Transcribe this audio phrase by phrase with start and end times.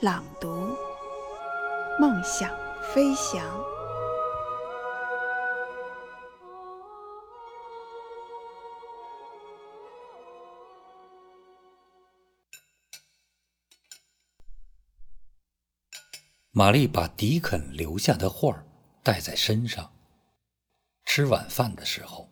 [0.00, 0.76] 朗读，
[2.00, 2.50] 梦想
[2.92, 3.42] 飞翔。
[16.50, 18.64] 玛丽把迪肯留下的画
[19.02, 19.92] 带在身上。
[21.04, 22.28] 吃晚饭的时候，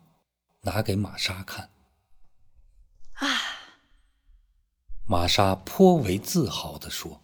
[0.61, 1.71] 拿给玛莎看。
[3.13, 3.27] 啊！
[5.05, 7.22] 玛莎颇为自豪地说。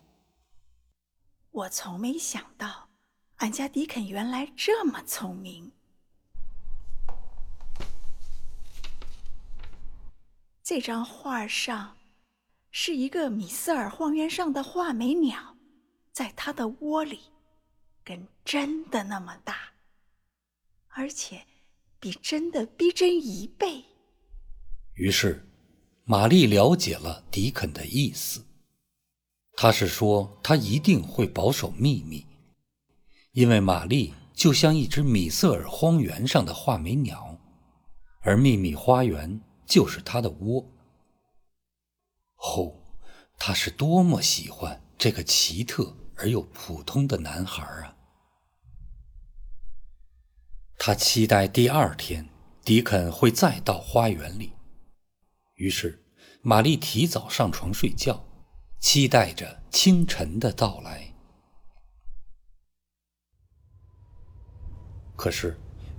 [1.51, 2.89] 我从没想到，
[3.37, 5.71] 俺家迪肯原来这么聪明。
[10.63, 11.97] 这张画上
[12.69, 15.57] 是一个米瑟尔荒原上的画眉鸟，
[16.11, 17.19] 在它的窝里，
[18.03, 19.71] 跟真的那么大，
[20.89, 21.43] 而且
[21.99, 23.83] 比真的逼真一倍。
[24.93, 25.49] 于是，
[26.03, 28.45] 玛丽了解了迪肯的意思。
[29.61, 32.25] 他是说，他一定会保守秘密，
[33.33, 37.37] 因为玛丽就像一只米瑟尔荒原上的画眉鸟，
[38.21, 40.65] 而秘密花园就是他的窝。
[42.37, 42.73] 哦，
[43.37, 47.97] 他是多么喜欢这个奇特而又普通的男孩啊！
[50.77, 52.29] 他期待第二天
[52.63, 54.53] 迪肯会再到花园里，
[55.55, 56.05] 于是
[56.41, 58.25] 玛丽提早上床睡觉。
[58.81, 61.13] 期待着清晨的到来。
[65.15, 65.57] 可是，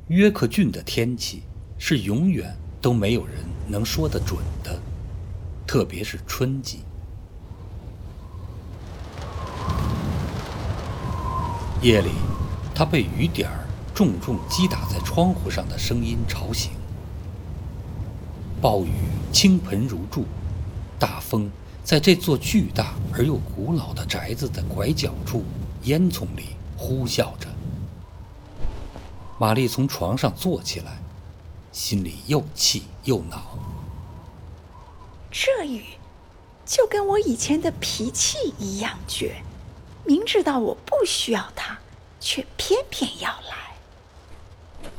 [0.09, 1.43] 约克郡的天气
[1.79, 3.37] 是永远都没有人
[3.69, 4.81] 能说得准的，
[5.67, 6.81] 特别是春季。
[11.83, 12.11] 夜里，
[12.75, 16.73] 他被雨点儿重重击打在窗户上的声音吵醒。
[18.61, 18.91] 暴雨
[19.33, 20.25] 倾盆如注，
[20.99, 21.51] 大风。
[21.83, 25.45] 在这座巨大而又古老的宅子的拐角处，
[25.85, 27.49] 烟囱里呼啸着。
[29.39, 30.99] 玛丽从床上坐起来，
[31.73, 33.59] 心里又气又恼。
[35.31, 35.85] 这雨
[36.67, 39.33] 就跟我以前的脾气一样倔，
[40.05, 41.79] 明知道我不需要它，
[42.21, 44.91] 却偏偏要来。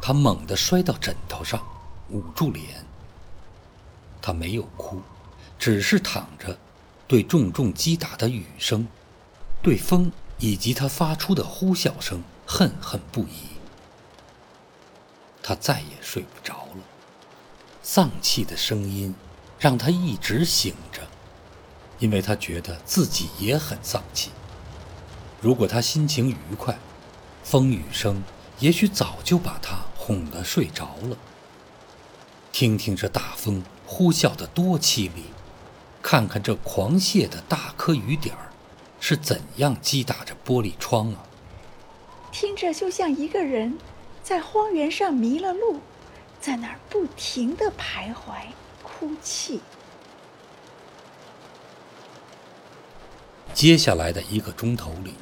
[0.00, 1.60] 她猛地摔到枕头上，
[2.10, 2.84] 捂住脸。
[4.22, 5.00] 她没有哭。
[5.64, 6.58] 只是躺着，
[7.08, 8.86] 对重重击打的雨声，
[9.62, 13.56] 对风以及它发出的呼啸声恨恨不已。
[15.42, 16.82] 他再也睡不着了，
[17.82, 19.14] 丧气的声音
[19.58, 21.00] 让他一直醒着，
[21.98, 24.32] 因为他觉得自己也很丧气。
[25.40, 26.78] 如果他心情愉快，
[27.42, 28.22] 风雨声
[28.58, 31.16] 也许早就把他哄得睡着了。
[32.52, 35.24] 听听这大风呼啸的多凄厉！
[36.04, 38.52] 看看这狂泻的大颗雨点儿，
[39.00, 41.24] 是怎样击打着玻璃窗啊！
[42.30, 43.78] 听着就像一个人
[44.22, 45.80] 在荒原上迷了路，
[46.42, 48.48] 在那儿不停的徘徊
[48.82, 49.62] 哭泣。
[53.54, 55.14] 接下来的一个钟头里，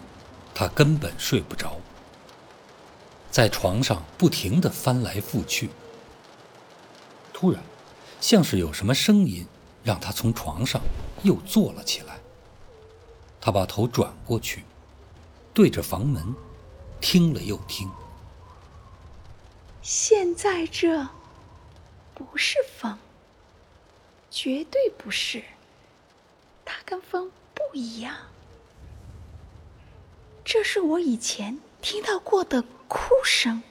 [0.53, 1.76] 他根本睡不着，
[3.31, 5.70] 在床上不停的翻来覆去。
[7.32, 7.62] 突然，
[8.20, 9.47] 像是有什么声音。
[9.82, 10.81] 让他从床上
[11.22, 12.19] 又坐了起来。
[13.40, 14.64] 他把头转过去，
[15.52, 16.34] 对着房门
[17.00, 17.90] 听了又听。
[19.82, 21.08] 现在这
[22.14, 22.96] 不是风，
[24.31, 25.43] 绝对不是。
[26.64, 28.17] 它跟风不一样。
[30.44, 33.62] 这是我以前听到过的哭声。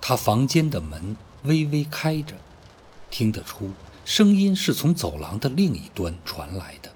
[0.00, 2.36] 他房间的门微微开着。
[3.10, 3.70] 听得出，
[4.04, 6.90] 声音是从走廊的另一端传来的，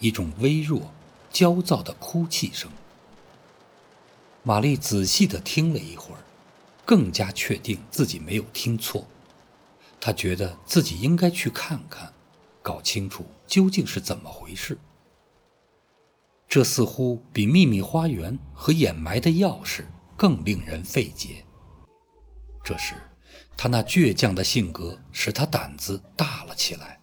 [0.00, 0.90] 一种微弱、
[1.30, 2.70] 焦躁的哭泣声。
[4.42, 6.20] 玛丽仔细地听了一会儿，
[6.84, 9.06] 更加确定自己没有听错。
[10.00, 12.12] 她觉得自己应该去看看，
[12.62, 14.78] 搞清楚究竟是怎么回事。
[16.48, 19.84] 这似乎比秘密花园和掩埋的钥匙
[20.16, 21.44] 更令人费解。
[22.64, 22.94] 这时。
[23.56, 27.00] 他那倔强的性格使他胆子大了起来。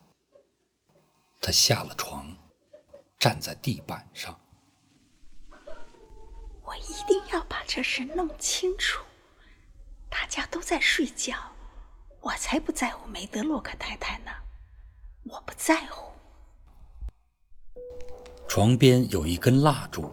[1.41, 2.35] 他下了床，
[3.19, 4.39] 站在地板上。
[6.63, 9.03] 我一定要把这事弄清楚。
[10.09, 11.35] 大家都在睡觉，
[12.21, 14.31] 我才不在乎梅德洛克太太呢。
[15.23, 16.11] 我不在乎。
[18.47, 20.11] 床边有一根蜡烛，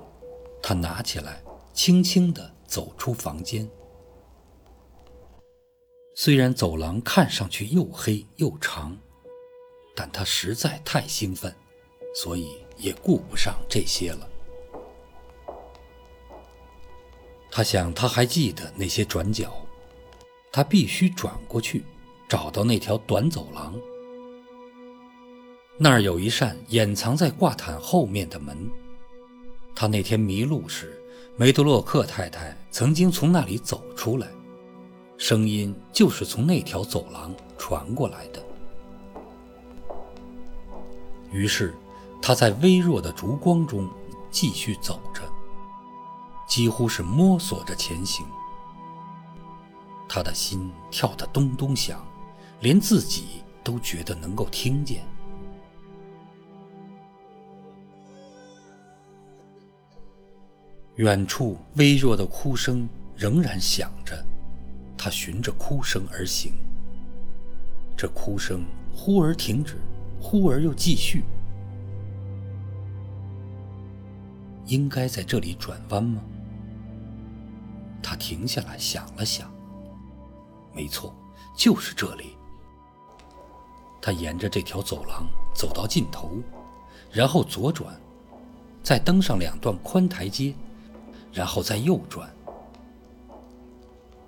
[0.62, 1.43] 他拿起来，
[1.75, 3.69] 轻轻地走出房间。
[6.14, 8.96] 虽然走廊看上去又黑又长。
[9.92, 11.54] 但他实在太兴奋，
[12.14, 14.26] 所以也顾不上这些了。
[17.50, 19.52] 他想，他还记得那些转角，
[20.50, 21.84] 他必须转过去，
[22.26, 23.78] 找到那条短走廊。
[25.76, 28.70] 那儿有一扇掩藏在挂毯后面的门。
[29.74, 30.98] 他那天迷路时，
[31.36, 34.28] 梅德洛克太太曾经从那里走出来，
[35.20, 38.43] 声音就是从那条走廊传过来的。
[41.31, 41.75] 于是，
[42.22, 43.87] 他在微弱的烛光中
[44.31, 45.20] 继续走着，
[46.49, 48.25] 几乎是摸索着前行。
[50.08, 52.02] 他的心跳得咚咚响，
[52.61, 55.06] 连自己都觉得能够听见。
[60.94, 64.25] 远处微弱的哭声仍然响着，
[65.02, 66.52] 他循着哭声而行。
[67.97, 69.79] 这哭声忽而停止。
[70.23, 71.25] 忽而又继续，
[74.67, 76.20] 应该在这里转弯吗？
[78.02, 79.50] 他停下来想了想，
[80.75, 81.14] 没错，
[81.56, 82.37] 就是这里。
[84.03, 86.32] 他沿着这条走廊走到尽头，
[87.11, 87.99] 然后左转，
[88.82, 90.55] 再登上两段宽台阶，
[91.32, 92.31] 然后再右转。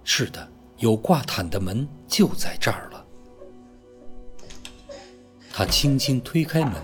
[0.05, 0.51] 是的，
[0.83, 3.07] 有挂毯的门就在这儿了。
[5.53, 6.75] 他轻轻推开门，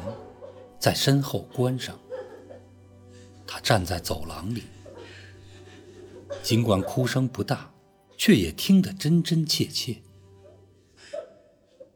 [0.78, 1.98] 在身后关上。
[3.44, 4.62] 他站在走廊里，
[6.44, 7.72] 尽管哭声不大，
[8.16, 9.96] 却也听得真真切切。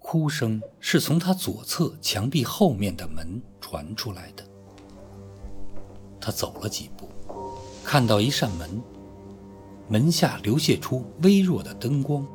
[0.01, 4.45] 哭声是从他左侧墙壁后面的门传出来的。
[6.21, 7.09] 他走了几步，
[7.85, 8.83] 看到一扇门，
[9.89, 12.27] 门下流泻出微弱的灯光，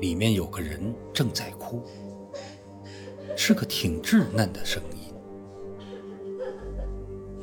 [0.00, 1.82] 里面有个人正在哭。
[3.36, 5.14] 是个挺稚嫩的声音。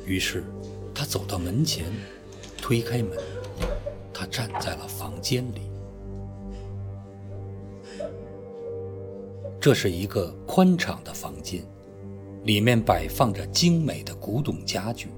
[0.06, 0.44] 于是，
[0.94, 1.86] 他走到门前，
[2.56, 3.18] 推开门，
[4.12, 5.62] 他站在了房间里。
[9.60, 11.62] 这是一个宽敞的房间，
[12.44, 15.08] 里面摆放着精美的古董家具，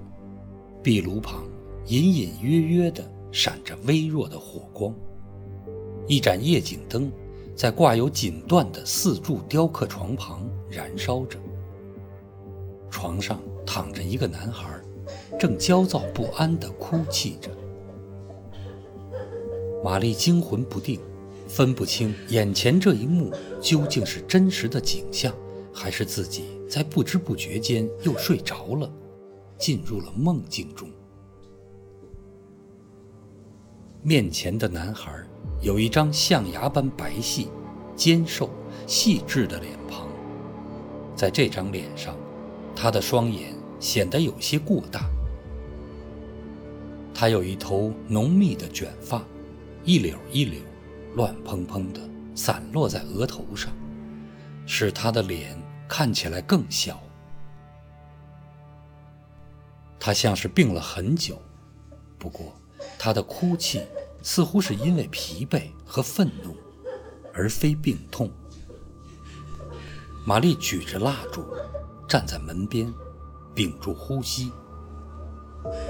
[0.83, 1.45] 壁炉旁
[1.87, 4.95] 隐隐约约的闪着微弱的火光，
[6.07, 7.11] 一盏夜景灯。
[7.57, 11.39] 在挂有锦缎的四柱雕刻床旁燃烧着。
[12.91, 14.81] 床上躺着一个男孩，
[15.39, 17.51] 正焦躁不安地哭泣着。
[19.85, 20.99] 玛丽惊魂不定，
[21.47, 23.31] 分不清眼前这一幕
[23.61, 25.35] 究竟是真实的景象，
[25.71, 28.91] 还是自己在不知不觉间又睡着了，
[29.59, 30.89] 进入了梦境中。
[34.03, 35.13] 面前的男孩。
[35.63, 37.47] 有一张象牙般白皙、
[37.95, 38.49] 尖瘦、
[38.87, 40.09] 细致的脸庞，
[41.15, 42.17] 在这张脸上，
[42.75, 45.03] 他的双眼显得有些过大。
[47.13, 49.23] 他有一头浓密的卷发，
[49.85, 50.63] 一绺一绺、
[51.15, 52.01] 乱蓬蓬的
[52.35, 53.71] 散落在额头上，
[54.65, 56.99] 使他的脸看起来更小。
[59.99, 61.39] 他像是病了很久，
[62.19, 62.55] 不过
[63.03, 63.81] 他的哭泣。
[64.23, 66.55] 似乎是因为疲惫和愤怒，
[67.33, 68.31] 而非病痛。
[70.27, 71.43] 玛丽举着蜡烛，
[72.07, 72.93] 站在门边，
[73.55, 74.53] 屏住呼吸。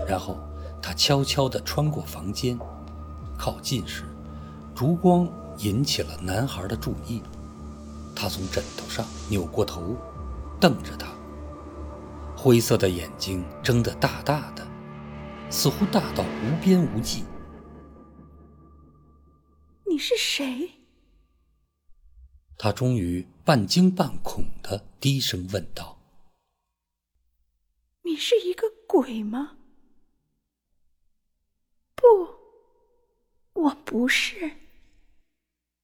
[0.07, 0.39] 然后，
[0.81, 2.57] 她悄悄地穿过房间，
[3.37, 4.05] 靠近时，
[4.77, 7.21] 烛光引起了男孩的注意。
[8.15, 9.97] 他从枕头上扭过头，
[10.61, 11.09] 瞪着他，
[12.37, 14.65] 灰色的眼睛睁得大大的，
[15.51, 17.25] 似乎大到无边无际。
[19.87, 20.71] 你是谁？
[22.57, 25.99] 他终于半惊半恐的低声问道
[28.05, 29.57] ：“你是一个鬼吗
[31.97, 32.05] ？”“不，
[33.55, 34.53] 我不是。”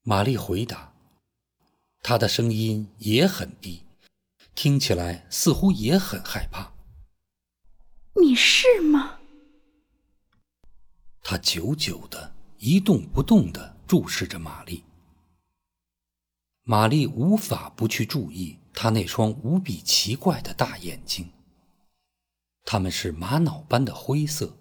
[0.03, 0.93] 玛丽回答。
[2.03, 3.83] 她的声音也很低，
[4.55, 6.73] 听起来似乎也很害怕。
[8.15, 9.16] “你是吗？”
[11.29, 13.75] 他久久的一动不动的。
[13.87, 14.83] 注视着玛丽，
[16.65, 21.31] 玛丽无法不去注意他那双无比奇怪的大眼睛。
[22.65, 24.57] 它们是玛瑙般的灰色，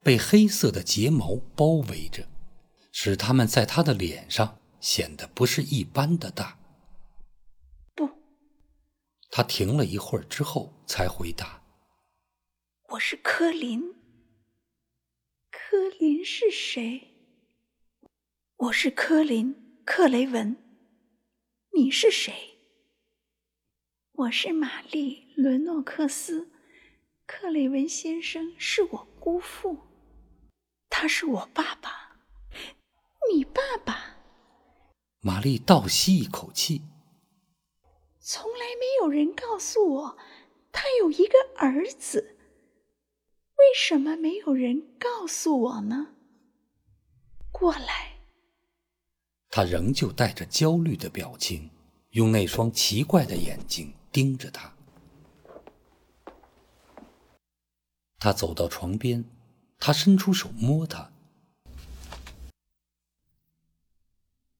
[0.00, 2.26] 被黑色的睫毛包围着，
[2.90, 6.58] 使它们在他的脸上显得不是一般的大。
[7.94, 8.08] 不，
[9.30, 11.60] 他停了一会儿之后才回答
[12.88, 13.82] ：“我是柯林。
[15.74, 17.08] 柯林是谁？
[18.58, 20.56] 我是柯林，克雷文。
[21.72, 22.32] 你是谁？
[24.12, 26.48] 我是玛丽·伦诺克斯。”
[27.26, 29.78] 克雷文先生是我姑父，
[30.88, 32.20] 他是我爸爸，
[33.32, 34.18] 你爸爸。
[35.22, 36.82] 玛丽倒吸一口气。
[38.20, 40.18] 从来没有人告诉我
[40.70, 42.33] 他有一个儿子，
[43.64, 46.14] 为什么没有人告诉我呢？
[47.50, 48.18] 过来。
[49.48, 51.70] 他仍旧带着焦虑的表情，
[52.10, 54.74] 用那双奇怪的眼睛盯着他。
[58.18, 59.24] 他走到床边，
[59.78, 61.10] 他伸出手摸他。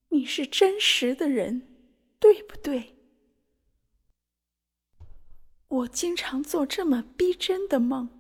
[0.08, 1.68] 你是真实的人，
[2.18, 2.96] 对不对？
[5.68, 8.13] 我经常做这么逼真的梦，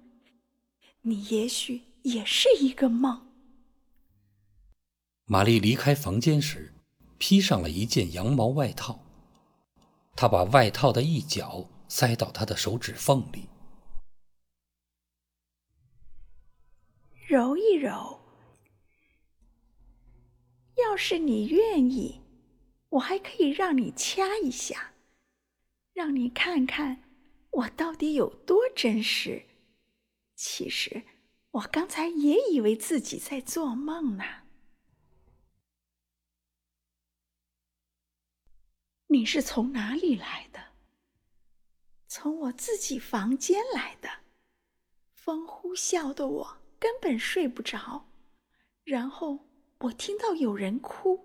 [1.06, 3.26] 你也许也是一个梦。
[5.26, 6.72] 玛丽离开房间时，
[7.18, 9.04] 披上了一件羊毛外套。
[10.16, 13.48] 她把外套的一角塞到她的手指缝里。
[17.26, 18.18] 揉一揉，
[20.76, 22.22] 要是你愿意，
[22.88, 24.92] 我还可以让你掐一下，
[25.92, 27.02] 让你看看
[27.50, 29.44] 我到底有多真实。
[30.34, 31.04] 其实
[31.50, 34.24] 我刚才也以为自己在做梦呢。
[39.06, 40.60] 你是从哪里来的？
[42.08, 44.08] 从我自己房间来的。
[45.14, 46.64] 风呼啸的我。
[46.76, 48.10] 根本睡不着，
[48.82, 49.48] 然后
[49.78, 51.24] 我听到有人哭，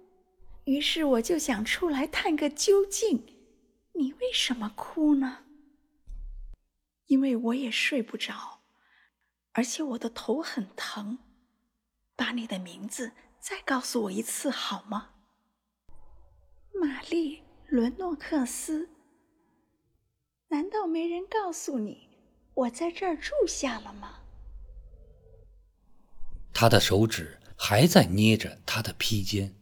[0.63, 3.25] 于是我就想出来探个究竟。
[3.91, 5.43] 你为什么哭呢？
[7.07, 8.58] 因为我也睡不着，
[9.53, 11.19] 而且我的头很疼。
[12.15, 15.11] 把你的名字再告诉我一次好吗？
[16.73, 17.37] 玛丽·
[17.67, 18.89] 伦诺克斯。
[20.49, 22.09] 难道没人告诉你
[22.53, 24.19] 我在这儿住下了吗？
[26.53, 29.55] 他的手指还在捏着他的披肩，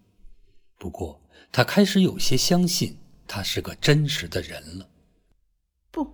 [0.79, 4.89] 不过他开始有些相信他是个真实的人了。
[5.91, 6.11] 不，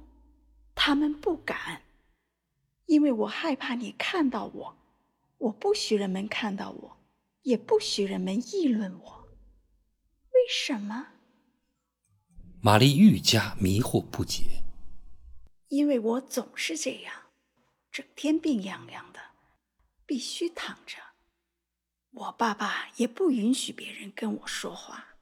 [0.75, 1.82] 他们不敢，
[2.85, 4.77] 因为我害怕你看到我。
[5.37, 6.97] 我不许人们看到我，
[7.41, 9.27] 也不许人们议论我。
[10.31, 11.07] 为什么？
[12.61, 14.63] 玛丽愈加迷惑不解。
[15.67, 17.13] 因为我总是这样，
[17.91, 19.19] 整天病怏怏的。
[20.05, 20.97] 必须躺着。
[22.11, 25.15] 我爸爸也不允许别人跟我说话，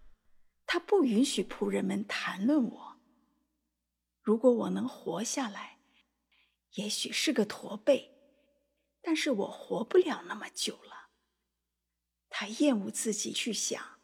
[0.65, 2.97] 他不允许仆人们谈论我。
[4.21, 5.77] 如果我能活下来，
[6.73, 8.11] 也许是个驼背，
[9.01, 11.09] 但是我活不了那么久了。
[12.29, 13.99] 他厌恶自己去想，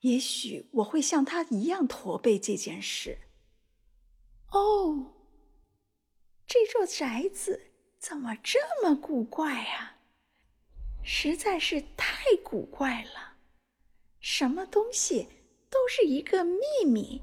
[0.00, 3.18] 也许我会像他一样驼背这件事。
[4.50, 5.14] 哦，
[6.46, 9.98] 这座宅子怎么这么古怪啊？
[11.02, 13.38] 实在是太古怪了，
[14.20, 15.28] 什么东西
[15.70, 17.22] 都是一个秘密。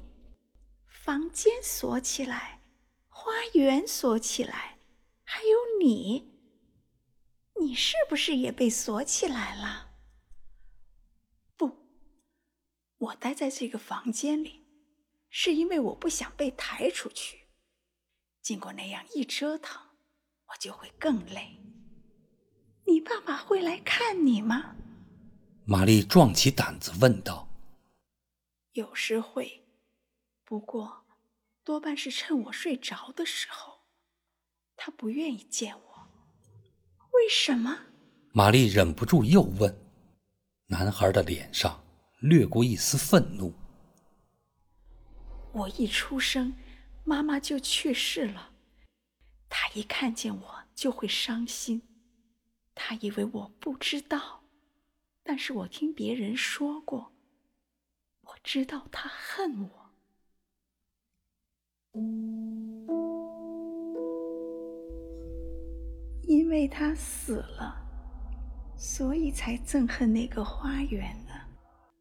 [0.86, 2.60] 房间锁起来，
[3.24, 4.76] 花园锁起来，
[5.24, 6.30] 还有你，
[7.58, 9.92] 你是不是也被锁起来了？
[11.56, 11.88] 不，
[12.98, 14.66] 我待在这个房间里，
[15.30, 17.46] 是因为我不想被抬出去。
[18.42, 19.80] 经过那样一折腾，
[20.48, 21.56] 我就会更累。
[22.86, 24.76] 你爸爸会来看你吗？
[25.64, 27.48] 玛丽壮起胆子问道。
[28.72, 29.64] 有时会，
[30.44, 31.03] 不过
[31.64, 33.80] 多半是趁我睡着的时候。
[34.76, 36.08] 他不愿意见我，
[37.12, 37.78] 为什么？
[38.32, 39.74] 玛丽忍不住又问。
[40.66, 41.84] 男孩的脸上
[42.20, 43.54] 掠过一丝愤怒。
[45.52, 46.52] 我一出生，
[47.04, 48.50] 妈妈就去世了。
[49.48, 51.80] 他一看见我就会伤心。
[52.74, 54.42] 他以为我不知道，
[55.22, 57.12] 但是我听别人说过。
[58.22, 59.83] 我知道他恨我，
[66.26, 67.76] 因为他死了，
[68.76, 71.32] 所以才憎恨那个花园的。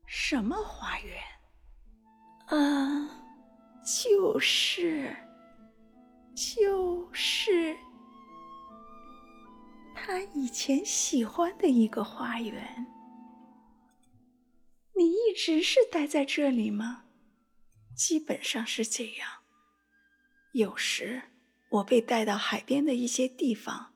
[0.06, 1.22] 什么花园？
[2.48, 3.10] 啊，
[3.84, 5.16] 就是
[6.36, 7.76] 就是
[9.94, 12.88] 他以前喜欢的一个花园。
[14.96, 17.06] 你一直是待在这里吗？
[17.96, 19.43] 基本上是这样。
[20.54, 21.24] 有时
[21.70, 23.94] 我被带到海边的一些地方，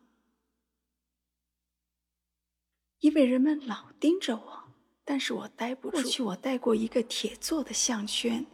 [2.99, 4.63] 因为人们老盯着我，
[5.03, 6.01] 但是我待不住。
[6.01, 8.45] 过去我戴过一个铁做的项圈。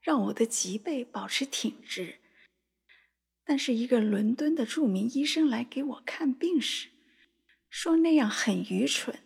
[0.00, 2.20] 让我的脊背保持挺直。
[3.44, 6.88] 但是一个伦敦的著名医生来给我看病时，
[7.68, 9.18] 说那样很愚蠢，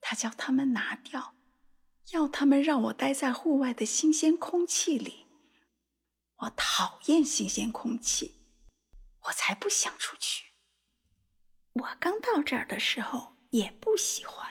[0.00, 1.34] 他叫他们拿掉，
[2.12, 5.25] 要他们让我待在户外的新鲜空气里。
[6.38, 8.34] 我讨厌新鲜空气，
[9.24, 10.44] 我才不想出去。
[11.72, 14.46] 我刚到这儿的时候也不喜欢。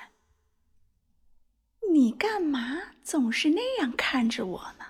[1.91, 4.85] 你干嘛总是那样看着我呢？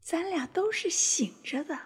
[0.00, 1.78] 咱俩都是醒着的。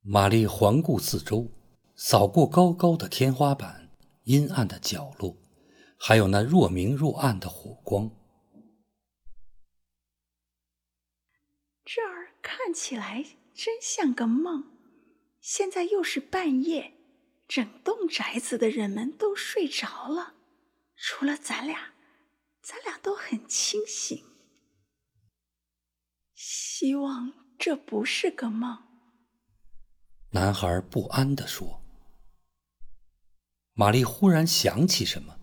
[0.00, 1.48] 玛丽环顾四周，
[1.94, 3.90] 扫过高高的天花板、
[4.24, 5.36] 阴暗的角落，
[5.96, 8.10] 还有那若明若暗的火光。
[11.94, 13.22] 这儿看起来
[13.52, 14.64] 真像个梦。
[15.42, 16.94] 现在又是半夜，
[17.46, 20.32] 整栋宅子的人们都睡着了，
[20.96, 21.92] 除了咱俩，
[22.62, 24.24] 咱俩都很清醒。
[26.34, 28.84] 希望这不是个梦。
[30.30, 31.82] 男孩不安地说。
[33.74, 35.38] 玛丽忽然想起什么：“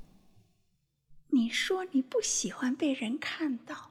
[1.29, 3.88] 你说你不喜欢被人看到，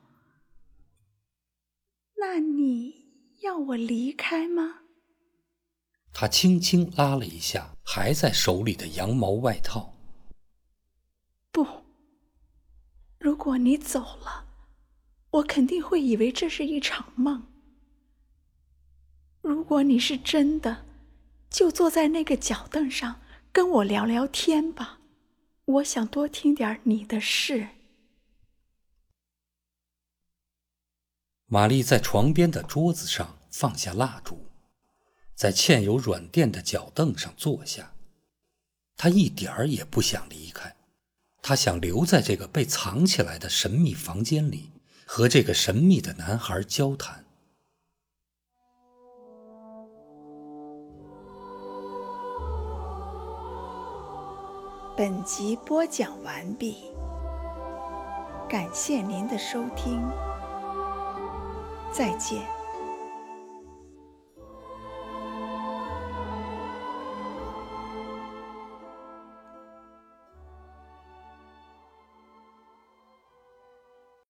[2.21, 3.07] 那你
[3.41, 4.81] 要我离开吗？”
[6.13, 9.95] 他轻轻拉了一下还在手里的羊毛外套。
[11.53, 11.67] 不，
[13.19, 14.47] 如果你走了。
[15.31, 17.47] 我肯定会以为这是一场梦。
[19.43, 20.87] 如果你是真的，
[21.51, 23.21] 就坐在那个脚凳上
[23.53, 25.01] 跟我聊聊天吧，
[25.67, 27.69] 我想多听点你的事。
[31.51, 34.47] 玛丽在床边的桌子上放下蜡烛，
[35.35, 37.93] 在嵌有软垫的脚凳上坐下。
[38.97, 40.77] 她一点儿也不想离开，
[41.43, 44.71] 她想留在这个被藏起来的神秘房间里。
[45.11, 47.25] 和这个神秘的男孩交谈。
[54.95, 56.91] 本集播讲完毕，
[58.51, 59.99] 感谢您的收听，
[61.93, 62.58] 再见。